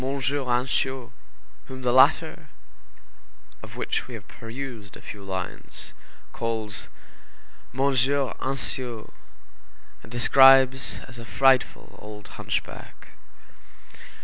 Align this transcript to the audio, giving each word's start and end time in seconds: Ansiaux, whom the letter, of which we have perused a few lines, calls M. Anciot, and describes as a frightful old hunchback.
Ansiaux, 0.03 1.11
whom 1.67 1.83
the 1.83 1.91
letter, 1.93 2.47
of 3.61 3.75
which 3.77 4.07
we 4.07 4.15
have 4.15 4.27
perused 4.27 4.97
a 4.97 5.01
few 5.03 5.23
lines, 5.23 5.93
calls 6.33 6.89
M. 7.71 7.81
Anciot, 7.81 9.11
and 10.01 10.11
describes 10.11 10.99
as 11.07 11.19
a 11.19 11.23
frightful 11.25 11.99
old 12.01 12.29
hunchback. 12.29 13.09